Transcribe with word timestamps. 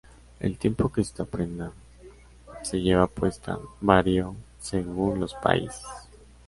El 0.39 0.57
tiempo 0.57 0.91
que 0.91 1.01
esta 1.01 1.25
prenda 1.25 1.73
se 2.63 2.81
llevaba 2.81 3.05
puesta 3.05 3.59
varió 3.81 4.35
según 4.59 5.19
los 5.19 5.35
países. 5.35 5.83